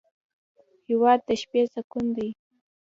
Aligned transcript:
هېواد 0.87 1.19
د 1.27 1.29
شپې 1.41 1.61
سکون 1.73 2.05
دی. 2.17 2.29